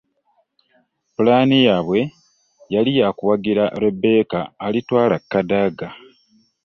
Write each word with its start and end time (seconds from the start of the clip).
Ppulaani 1.11 1.57
yaabwe 1.67 1.99
yali 2.73 2.91
ya 2.99 3.07
kuwagira 3.17 3.63
Rebecca 3.83 4.39
Alitwala 4.65 5.17
Kadaga 5.31 5.87